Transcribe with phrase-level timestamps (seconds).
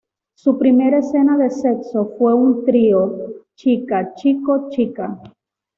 [0.35, 5.21] Su primera escena de sexo fue un trío chica-chico-chica.